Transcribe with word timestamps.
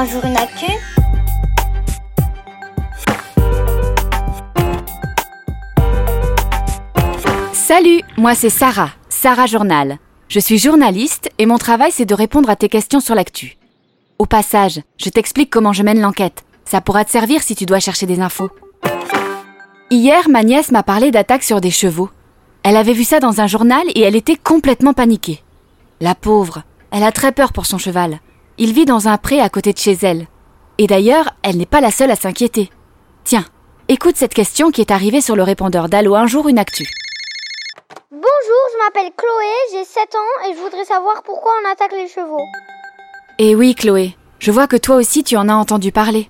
Un 0.00 0.04
jour 0.04 0.24
une 0.24 0.36
actu 0.36 0.70
Salut, 7.52 8.02
moi 8.16 8.36
c'est 8.36 8.48
Sarah, 8.48 8.90
Sarah 9.08 9.46
Journal. 9.46 9.98
Je 10.28 10.38
suis 10.38 10.58
journaliste 10.58 11.32
et 11.38 11.46
mon 11.46 11.58
travail 11.58 11.90
c'est 11.90 12.04
de 12.04 12.14
répondre 12.14 12.48
à 12.48 12.54
tes 12.54 12.68
questions 12.68 13.00
sur 13.00 13.16
l'actu. 13.16 13.56
Au 14.20 14.26
passage, 14.26 14.80
je 14.98 15.10
t'explique 15.10 15.50
comment 15.50 15.72
je 15.72 15.82
mène 15.82 16.00
l'enquête. 16.00 16.44
Ça 16.64 16.80
pourra 16.80 17.04
te 17.04 17.10
servir 17.10 17.42
si 17.42 17.56
tu 17.56 17.66
dois 17.66 17.80
chercher 17.80 18.06
des 18.06 18.20
infos. 18.20 18.50
Hier, 19.90 20.28
ma 20.28 20.44
nièce 20.44 20.70
m'a 20.70 20.84
parlé 20.84 21.10
d'attaques 21.10 21.42
sur 21.42 21.60
des 21.60 21.72
chevaux. 21.72 22.10
Elle 22.62 22.76
avait 22.76 22.92
vu 22.92 23.02
ça 23.02 23.18
dans 23.18 23.40
un 23.40 23.48
journal 23.48 23.82
et 23.96 24.02
elle 24.02 24.14
était 24.14 24.36
complètement 24.36 24.92
paniquée. 24.92 25.42
La 26.00 26.14
pauvre, 26.14 26.62
elle 26.92 27.02
a 27.02 27.10
très 27.10 27.32
peur 27.32 27.52
pour 27.52 27.66
son 27.66 27.78
cheval. 27.78 28.20
Il 28.60 28.72
vit 28.72 28.86
dans 28.86 29.06
un 29.06 29.18
pré 29.18 29.40
à 29.40 29.48
côté 29.48 29.72
de 29.72 29.78
chez 29.78 29.96
elle. 30.02 30.26
Et 30.78 30.88
d'ailleurs, 30.88 31.30
elle 31.42 31.58
n'est 31.58 31.66
pas 31.66 31.80
la 31.80 31.92
seule 31.92 32.10
à 32.10 32.16
s'inquiéter. 32.16 32.70
Tiens, 33.22 33.44
écoute 33.86 34.16
cette 34.16 34.34
question 34.34 34.72
qui 34.72 34.80
est 34.80 34.90
arrivée 34.90 35.20
sur 35.20 35.36
le 35.36 35.44
répondeur 35.44 35.88
d'Allo 35.88 36.16
un 36.16 36.26
jour 36.26 36.48
une 36.48 36.58
actu. 36.58 36.88
Bonjour, 38.10 38.64
je 38.72 38.84
m'appelle 38.84 39.12
Chloé, 39.16 39.54
j'ai 39.72 39.84
7 39.84 40.12
ans 40.16 40.48
et 40.48 40.54
je 40.54 40.60
voudrais 40.60 40.84
savoir 40.84 41.22
pourquoi 41.22 41.52
on 41.62 41.70
attaque 41.70 41.92
les 41.92 42.08
chevaux. 42.08 42.42
Eh 43.38 43.54
oui, 43.54 43.76
Chloé, 43.76 44.16
je 44.40 44.50
vois 44.50 44.66
que 44.66 44.76
toi 44.76 44.96
aussi 44.96 45.22
tu 45.22 45.36
en 45.36 45.48
as 45.48 45.54
entendu 45.54 45.92
parler. 45.92 46.28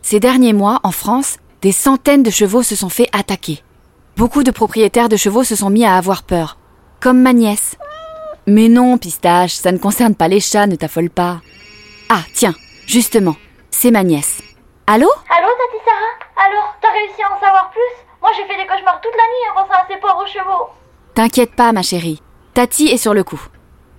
Ces 0.00 0.20
derniers 0.20 0.54
mois, 0.54 0.80
en 0.84 0.90
France, 0.90 1.36
des 1.60 1.72
centaines 1.72 2.22
de 2.22 2.30
chevaux 2.30 2.62
se 2.62 2.76
sont 2.76 2.88
fait 2.88 3.10
attaquer. 3.12 3.62
Beaucoup 4.16 4.42
de 4.42 4.50
propriétaires 4.50 5.10
de 5.10 5.16
chevaux 5.16 5.44
se 5.44 5.54
sont 5.54 5.68
mis 5.68 5.84
à 5.84 5.96
avoir 5.96 6.22
peur, 6.22 6.56
comme 6.98 7.20
ma 7.20 7.34
nièce. 7.34 7.76
Mais 8.50 8.70
non, 8.70 8.96
Pistache, 8.96 9.52
ça 9.52 9.72
ne 9.72 9.76
concerne 9.76 10.14
pas 10.14 10.26
les 10.26 10.40
chats, 10.40 10.66
ne 10.66 10.74
t'affole 10.74 11.10
pas. 11.10 11.42
Ah, 12.08 12.22
tiens, 12.32 12.54
justement, 12.86 13.36
c'est 13.70 13.90
ma 13.90 14.02
nièce. 14.02 14.40
Allô? 14.86 15.06
Allô, 15.28 15.48
Tati 15.48 15.84
Sarah 15.84 16.46
Alors, 16.48 16.74
t'as 16.80 16.90
réussi 16.90 17.22
à 17.22 17.26
en 17.26 17.38
savoir 17.38 17.70
plus? 17.70 18.06
Moi, 18.22 18.30
j'ai 18.34 18.46
fait 18.46 18.56
des 18.56 18.66
cauchemars 18.66 19.02
toute 19.02 19.12
la 19.12 19.18
nuit 19.18 19.50
en 19.50 19.62
pensant 19.62 19.78
à 19.78 19.86
ces 19.86 20.00
pauvres 20.00 20.26
chevaux. 20.26 20.68
T'inquiète 21.14 21.54
pas, 21.56 21.72
ma 21.72 21.82
chérie. 21.82 22.22
Tati 22.54 22.86
est 22.86 22.96
sur 22.96 23.12
le 23.12 23.22
coup. 23.22 23.40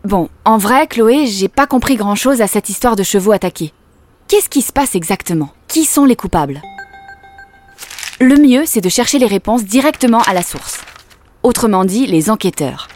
Bon, 0.03 0.29
en 0.45 0.57
vrai, 0.57 0.87
Chloé, 0.87 1.27
j'ai 1.27 1.47
pas 1.47 1.67
compris 1.67 1.95
grand 1.95 2.15
chose 2.15 2.41
à 2.41 2.47
cette 2.47 2.69
histoire 2.69 2.95
de 2.95 3.03
chevaux 3.03 3.33
attaqués. 3.33 3.71
Qu'est-ce 4.27 4.49
qui 4.49 4.63
se 4.63 4.73
passe 4.73 4.95
exactement? 4.95 5.49
Qui 5.67 5.85
sont 5.85 6.05
les 6.05 6.15
coupables? 6.15 6.59
Le 8.19 8.35
mieux, 8.35 8.65
c'est 8.65 8.81
de 8.81 8.89
chercher 8.89 9.19
les 9.19 9.27
réponses 9.27 9.63
directement 9.63 10.23
à 10.23 10.33
la 10.33 10.41
source. 10.41 10.81
Autrement 11.43 11.85
dit, 11.85 12.07
les 12.07 12.31
enquêteurs. 12.31 12.87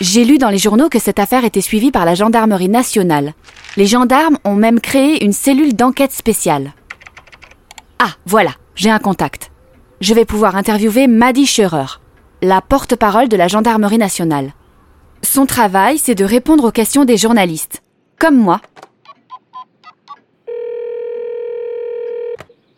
J'ai 0.00 0.26
lu 0.26 0.36
dans 0.36 0.50
les 0.50 0.58
journaux 0.58 0.90
que 0.90 0.98
cette 0.98 1.18
affaire 1.18 1.44
était 1.44 1.62
suivie 1.62 1.90
par 1.90 2.04
la 2.04 2.14
gendarmerie 2.14 2.68
nationale. 2.68 3.32
Les 3.78 3.86
gendarmes 3.86 4.38
ont 4.44 4.54
même 4.54 4.80
créé 4.80 5.24
une 5.24 5.32
cellule 5.32 5.74
d'enquête 5.74 6.12
spéciale. 6.12 6.74
Ah, 7.98 8.10
voilà, 8.26 8.50
j'ai 8.74 8.90
un 8.90 8.98
contact. 8.98 9.50
Je 10.02 10.12
vais 10.12 10.26
pouvoir 10.26 10.54
interviewer 10.54 11.06
Maddy 11.06 11.46
Scherer, 11.46 11.98
la 12.42 12.60
porte-parole 12.60 13.28
de 13.28 13.38
la 13.38 13.48
gendarmerie 13.48 13.96
nationale. 13.96 14.52
Son 15.22 15.46
travail, 15.46 15.96
c'est 15.96 16.14
de 16.14 16.26
répondre 16.26 16.64
aux 16.64 16.72
questions 16.72 17.06
des 17.06 17.16
journalistes, 17.16 17.82
comme 18.18 18.36
moi. 18.36 18.60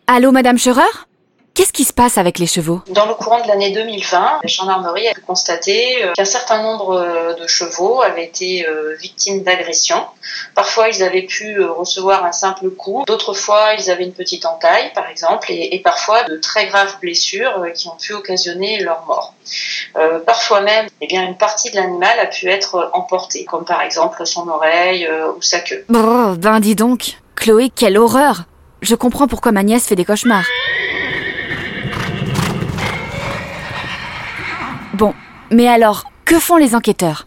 Allô, 0.06 0.30
Madame 0.30 0.56
Scherer? 0.56 0.82
Qu'est-ce 1.58 1.72
qui 1.72 1.82
se 1.82 1.92
passe 1.92 2.18
avec 2.18 2.38
les 2.38 2.46
chevaux? 2.46 2.82
Dans 2.86 3.06
le 3.06 3.14
courant 3.14 3.42
de 3.42 3.48
l'année 3.48 3.72
2020, 3.72 4.38
la 4.44 4.48
gendarmerie 4.48 5.08
a 5.08 5.14
pu 5.14 5.22
constater 5.22 6.04
euh, 6.04 6.12
qu'un 6.12 6.24
certain 6.24 6.62
nombre 6.62 6.92
euh, 6.92 7.34
de 7.34 7.48
chevaux 7.48 8.00
avaient 8.00 8.26
été 8.26 8.64
euh, 8.64 8.94
victimes 8.94 9.42
d'agressions. 9.42 10.04
Parfois, 10.54 10.88
ils 10.88 11.02
avaient 11.02 11.26
pu 11.26 11.60
recevoir 11.60 12.24
un 12.24 12.30
simple 12.30 12.70
coup. 12.70 13.02
D'autres 13.08 13.34
fois, 13.34 13.74
ils 13.76 13.90
avaient 13.90 14.04
une 14.04 14.12
petite 14.12 14.46
entaille, 14.46 14.92
par 14.94 15.08
exemple, 15.08 15.48
et, 15.50 15.80
parfois 15.82 16.22
de 16.22 16.36
très 16.36 16.68
graves 16.68 16.96
blessures 17.00 17.66
qui 17.74 17.88
ont 17.88 17.96
pu 17.96 18.12
occasionner 18.12 18.78
leur 18.78 19.04
mort. 19.06 19.34
parfois 20.26 20.60
même, 20.60 20.86
eh 21.00 21.08
bien, 21.08 21.24
une 21.26 21.36
partie 21.36 21.72
de 21.72 21.76
l'animal 21.76 22.20
a 22.20 22.26
pu 22.26 22.48
être 22.48 22.88
emportée, 22.92 23.44
comme 23.44 23.64
par 23.64 23.82
exemple 23.82 24.24
son 24.26 24.46
oreille 24.46 25.08
ou 25.36 25.42
sa 25.42 25.58
queue. 25.58 25.84
Oh, 25.92 26.34
ben 26.38 26.60
dis 26.60 26.76
donc, 26.76 27.18
Chloé, 27.34 27.68
quelle 27.74 27.98
horreur 27.98 28.44
Je 28.80 28.94
comprends 28.94 29.26
pourquoi 29.26 29.50
ma 29.50 29.64
nièce 29.64 29.88
fait 29.88 29.96
des 29.96 30.04
cauchemars. 30.04 30.46
Bon, 34.98 35.14
mais 35.52 35.68
alors, 35.68 36.10
que 36.24 36.40
font 36.40 36.56
les 36.56 36.74
enquêteurs? 36.74 37.24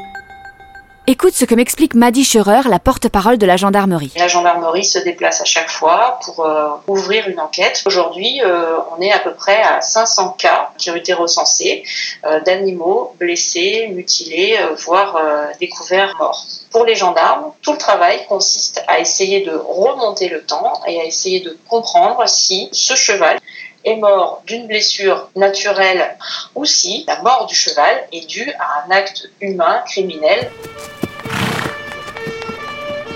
Écoute 1.07 1.33
ce 1.33 1.45
que 1.45 1.55
m'explique 1.55 1.93
Maddy 1.93 2.25
Scherer, 2.25 2.67
la 2.69 2.79
porte-parole 2.79 3.37
de 3.37 3.45
la 3.45 3.55
gendarmerie. 3.55 4.11
La 4.17 4.27
gendarmerie 4.27 4.83
se 4.83 4.99
déplace 4.99 5.39
à 5.39 5.45
chaque 5.45 5.69
fois 5.69 6.19
pour 6.25 6.45
euh, 6.45 6.67
ouvrir 6.87 7.29
une 7.29 7.39
enquête. 7.39 7.81
Aujourd'hui, 7.85 8.41
euh, 8.43 8.75
on 8.95 9.01
est 9.01 9.13
à 9.13 9.19
peu 9.19 9.33
près 9.33 9.61
à 9.61 9.79
500 9.79 10.35
cas 10.37 10.71
qui 10.77 10.91
ont 10.91 10.97
été 10.97 11.13
recensés 11.13 11.83
euh, 12.25 12.41
d'animaux 12.41 13.15
blessés, 13.17 13.87
mutilés, 13.93 14.59
voire 14.85 15.17
découverts 15.61 16.13
morts. 16.19 16.45
Pour 16.71 16.83
les 16.83 16.95
gendarmes, 16.95 17.53
tout 17.61 17.71
le 17.71 17.77
travail 17.77 18.25
consiste 18.27 18.83
à 18.87 18.99
essayer 18.99 19.45
de 19.45 19.51
remonter 19.51 20.27
le 20.27 20.43
temps 20.43 20.73
et 20.87 20.99
à 20.99 21.05
essayer 21.05 21.39
de 21.39 21.57
comprendre 21.69 22.27
si 22.27 22.67
ce 22.73 22.95
cheval 22.95 23.39
est 23.85 23.97
mort 23.97 24.41
d'une 24.47 24.67
blessure 24.67 25.29
naturelle 25.35 26.17
ou 26.55 26.65
si 26.65 27.05
la 27.07 27.21
mort 27.21 27.45
du 27.47 27.55
cheval 27.55 28.07
est 28.11 28.27
due 28.27 28.51
à 28.59 28.85
un 28.85 28.91
acte 28.91 29.29
humain 29.41 29.81
criminel. 29.85 30.49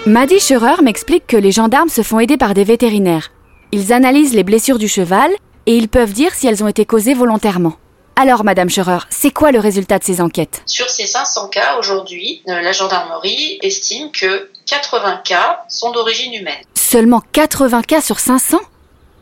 Maddy 0.06 0.40
Scherer 0.40 0.82
m'explique 0.84 1.26
que 1.26 1.38
les 1.38 1.52
gendarmes 1.52 1.90
se 1.90 2.04
font 2.04 2.20
aider 2.20 2.38
par 2.38 2.54
des 2.54 2.64
vétérinaires. 2.64 3.32
Ils 3.72 3.92
analysent 3.92 4.36
les 4.36 4.44
blessures 4.44 4.78
du 4.78 4.88
cheval 4.88 5.32
et 5.66 5.76
ils 5.76 5.90
peuvent 5.90 6.14
dire 6.14 6.34
si 6.34 6.48
elles 6.48 6.64
ont 6.64 6.68
été 6.68 6.86
causées 6.86 7.16
volontairement. 7.16 7.74
Alors, 8.18 8.46
Madame 8.46 8.70
Scherer, 8.70 9.00
c'est 9.10 9.32
quoi 9.32 9.52
le 9.52 9.60
résultat 9.60 10.00
de 10.00 10.04
ces 10.06 10.22
enquêtes? 10.22 10.62
Sur 10.66 10.90
ces 10.90 11.06
500 11.06 11.50
cas 11.50 11.78
aujourd'hui, 11.78 12.44
euh, 12.48 12.62
la 12.62 12.72
gendarmerie 12.72 13.60
estime 13.62 14.10
que 14.12 14.52
80 14.68 15.22
cas 15.26 15.66
sont 15.68 15.92
d'origine 15.92 16.34
humaine. 16.34 16.64
Seulement 16.76 17.22
80 17.34 17.82
cas 17.82 18.00
sur 18.00 18.20
500 18.20 18.60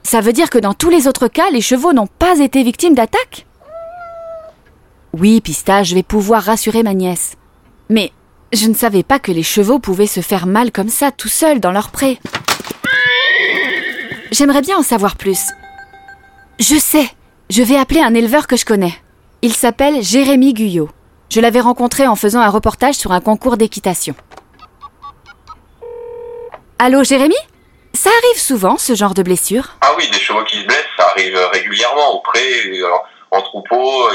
ça 0.03 0.21
veut 0.21 0.33
dire 0.33 0.49
que 0.49 0.57
dans 0.57 0.73
tous 0.73 0.89
les 0.89 1.07
autres 1.07 1.27
cas, 1.27 1.49
les 1.51 1.61
chevaux 1.61 1.93
n'ont 1.93 2.07
pas 2.07 2.39
été 2.39 2.63
victimes 2.63 2.93
d'attaques? 2.93 3.45
Oui, 5.13 5.41
Pistache, 5.41 5.89
je 5.89 5.95
vais 5.95 6.03
pouvoir 6.03 6.43
rassurer 6.43 6.83
ma 6.83 6.93
nièce. 6.93 7.35
Mais 7.89 8.11
je 8.51 8.67
ne 8.67 8.73
savais 8.73 9.03
pas 9.03 9.19
que 9.19 9.31
les 9.31 9.43
chevaux 9.43 9.79
pouvaient 9.79 10.07
se 10.07 10.21
faire 10.21 10.45
mal 10.45 10.71
comme 10.71 10.89
ça 10.89 11.11
tout 11.11 11.29
seuls 11.29 11.59
dans 11.59 11.71
leur 11.71 11.89
pré. 11.89 12.19
J'aimerais 14.31 14.61
bien 14.61 14.77
en 14.77 14.83
savoir 14.83 15.15
plus. 15.15 15.49
Je 16.59 16.75
sais, 16.75 17.07
je 17.49 17.61
vais 17.61 17.77
appeler 17.77 18.01
un 18.01 18.13
éleveur 18.13 18.47
que 18.47 18.57
je 18.57 18.65
connais. 18.65 18.93
Il 19.41 19.53
s'appelle 19.53 20.01
Jérémy 20.03 20.53
Guyot. 20.53 20.89
Je 21.29 21.39
l'avais 21.39 21.61
rencontré 21.61 22.07
en 22.07 22.15
faisant 22.15 22.41
un 22.41 22.49
reportage 22.49 22.95
sur 22.95 23.11
un 23.11 23.21
concours 23.21 23.57
d'équitation. 23.57 24.15
Allô, 26.79 27.03
Jérémy? 27.03 27.35
Ça 28.03 28.09
arrive 28.09 28.41
souvent, 28.41 28.77
ce 28.77 28.95
genre 28.95 29.13
de 29.13 29.23
blessure? 29.23 29.77
Ah 29.79 29.93
oui, 29.97 30.09
des 30.11 30.19
chevaux 30.19 30.43
qui 30.43 30.59
se 30.59 30.65
blessent, 30.65 30.93
ça 30.97 31.07
arrive 31.11 31.37
régulièrement. 31.53 32.15
Auprès, 32.15 32.41
en 33.31 33.41
troupeau, 33.41 34.09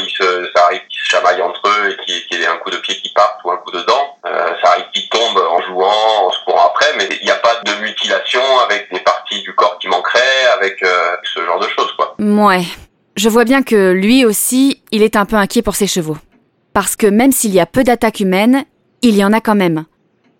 ça 0.55 0.65
arrive 0.67 0.83
qu'ils 0.91 1.01
se 1.01 1.09
chamaillent 1.09 1.41
entre 1.41 1.63
eux 1.67 1.91
et 1.91 1.97
qu'il 2.05 2.39
y 2.39 2.43
ait 2.43 2.47
un 2.47 2.59
coup 2.59 2.69
de 2.69 2.77
pied 2.77 2.95
qui 2.97 3.11
parte 3.15 3.39
ou 3.45 3.51
un 3.51 3.57
coup 3.57 3.71
de 3.71 3.81
dent. 3.81 4.19
Euh, 4.27 4.53
ça 4.63 4.73
arrive 4.73 4.85
qu'ils 4.93 5.09
tombent 5.09 5.43
en 5.51 5.63
jouant, 5.63 6.27
en 6.27 6.31
se 6.31 6.45
courant 6.45 6.67
après, 6.67 6.87
mais 6.99 7.09
il 7.19 7.25
n'y 7.25 7.31
a 7.31 7.37
pas 7.37 7.63
de 7.65 7.81
mutilation 7.81 8.43
avec 8.69 8.93
des 8.93 9.01
parties 9.01 9.41
du 9.41 9.55
corps 9.55 9.79
qui 9.79 9.89
manqueraient, 9.89 10.47
avec 10.55 10.83
euh, 10.83 11.17
ce 11.35 11.43
genre 11.47 11.59
de 11.59 11.69
choses, 11.69 11.93
quoi. 11.97 12.15
Ouais. 12.19 12.65
Je 13.17 13.31
vois 13.31 13.45
bien 13.45 13.63
que 13.63 13.93
lui 13.93 14.27
aussi, 14.27 14.83
il 14.91 15.03
est 15.03 15.17
un 15.17 15.25
peu 15.25 15.37
inquiet 15.37 15.63
pour 15.63 15.77
ses 15.77 15.87
chevaux. 15.87 16.19
Parce 16.75 16.95
que 16.95 17.07
même 17.07 17.33
s'il 17.33 17.55
y 17.55 17.61
a 17.61 17.67
peu 17.67 17.85
d'attaques 17.85 18.21
humaines, 18.21 18.65
il 19.01 19.17
y 19.17 19.25
en 19.25 19.33
a 19.33 19.41
quand 19.41 19.55
même. 19.57 19.87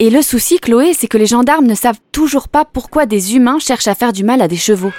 Et 0.01 0.11
le 0.11 0.23
souci, 0.23 0.61
Chloé, 0.61 0.95
c'est 0.95 1.09
que 1.09 1.19
les 1.19 1.27
gendarmes 1.27 1.67
ne 1.67 1.75
savent 1.75 1.99
toujours 2.13 2.49
pas 2.49 2.65
pourquoi 2.65 3.05
des 3.05 3.35
humains 3.35 3.59
cherchent 3.59 3.89
à 3.89 3.97
faire 3.97 4.13
du 4.13 4.23
mal 4.23 4.41
à 4.41 4.47
des 4.47 4.57
chevaux. 4.57 4.93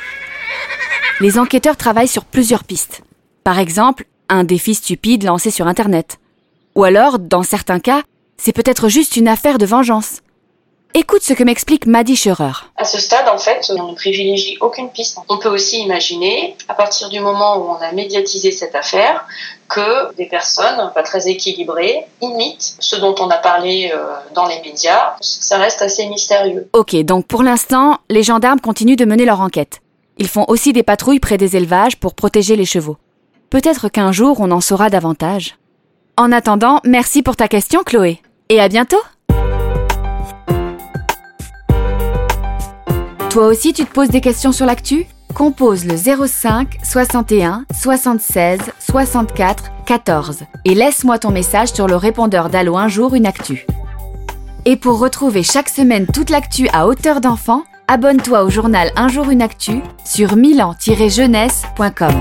Les 1.21 1.39
enquêteurs 1.39 1.77
travaillent 1.77 2.09
sur 2.09 2.25
plusieurs 2.25 2.65
pistes. 2.65 3.01
Par 3.45 3.59
exemple, 3.59 4.05
un 4.27 4.43
défi 4.43 4.75
stupide 4.75 5.23
lancé 5.23 5.51
sur 5.51 5.67
Internet. 5.67 6.19
Ou 6.75 6.83
alors, 6.83 7.17
dans 7.17 7.43
certains 7.43 7.79
cas, 7.79 8.03
c'est 8.35 8.51
peut-être 8.51 8.89
juste 8.89 9.15
une 9.15 9.29
affaire 9.29 9.57
de 9.57 9.65
vengeance. 9.65 10.21
Écoute 11.01 11.23
ce 11.23 11.31
que 11.31 11.45
m'explique 11.45 11.85
Maddy 11.85 12.17
Scherer. 12.17 12.51
À 12.75 12.83
ce 12.83 12.99
stade, 12.99 13.29
en 13.29 13.37
fait, 13.37 13.71
on 13.73 13.91
ne 13.91 13.95
privilégie 13.95 14.57
aucune 14.59 14.89
piste. 14.89 15.17
On 15.29 15.37
peut 15.37 15.47
aussi 15.47 15.79
imaginer, 15.79 16.57
à 16.67 16.73
partir 16.73 17.07
du 17.07 17.21
moment 17.21 17.55
où 17.55 17.69
on 17.69 17.75
a 17.75 17.93
médiatisé 17.93 18.51
cette 18.51 18.75
affaire, 18.75 19.25
que 19.69 20.13
des 20.17 20.25
personnes 20.25 20.91
pas 20.93 21.03
très 21.03 21.29
équilibrées 21.29 22.05
imitent 22.21 22.75
ce 22.79 22.97
dont 22.97 23.15
on 23.17 23.29
a 23.29 23.37
parlé 23.37 23.93
euh, 23.93 23.97
dans 24.35 24.45
les 24.45 24.59
médias. 24.59 25.13
Ça 25.21 25.57
reste 25.57 25.81
assez 25.81 26.05
mystérieux. 26.07 26.67
Ok, 26.73 26.93
donc 27.03 27.27
pour 27.27 27.43
l'instant, 27.43 27.99
les 28.09 28.23
gendarmes 28.23 28.59
continuent 28.59 28.97
de 28.97 29.05
mener 29.05 29.23
leur 29.23 29.39
enquête. 29.39 29.79
Ils 30.17 30.27
font 30.27 30.43
aussi 30.49 30.73
des 30.73 30.83
patrouilles 30.83 31.21
près 31.21 31.37
des 31.37 31.55
élevages 31.55 31.95
pour 31.95 32.13
protéger 32.13 32.57
les 32.57 32.65
chevaux. 32.65 32.97
Peut-être 33.49 33.87
qu'un 33.87 34.11
jour 34.11 34.41
on 34.41 34.51
en 34.51 34.59
saura 34.59 34.89
davantage. 34.89 35.55
En 36.17 36.33
attendant, 36.33 36.81
merci 36.83 37.23
pour 37.23 37.37
ta 37.37 37.47
question, 37.47 37.83
Chloé. 37.85 38.21
Et 38.49 38.59
à 38.59 38.67
bientôt! 38.67 38.99
Toi 43.29 43.45
aussi, 43.45 43.73
tu 43.73 43.85
te 43.85 43.93
poses 43.93 44.09
des 44.09 44.21
questions 44.21 44.51
sur 44.51 44.65
l'actu? 44.65 45.05
Compose 45.35 45.85
le 45.85 45.95
05 45.95 46.79
61 46.81 47.65
76 47.71 48.59
64 48.79 49.65
14 49.85 50.39
et 50.65 50.73
laisse-moi 50.73 51.19
ton 51.19 51.29
message 51.29 51.71
sur 51.71 51.85
le 51.85 51.95
répondeur 51.95 52.49
d'Allo 52.49 52.75
un 52.75 52.87
jour 52.87 53.13
une 53.13 53.27
actu. 53.27 53.67
Et 54.65 54.75
pour 54.75 54.97
retrouver 54.97 55.43
chaque 55.43 55.69
semaine 55.69 56.07
toute 56.07 56.31
l'actu 56.31 56.69
à 56.73 56.87
hauteur 56.87 57.21
d'enfant, 57.21 57.63
abonne-toi 57.87 58.43
au 58.43 58.49
journal 58.49 58.91
Un 58.95 59.09
jour 59.09 59.29
une 59.29 59.43
actu 59.43 59.81
sur 60.03 60.35
milan-jeunesse.com. 60.35 62.13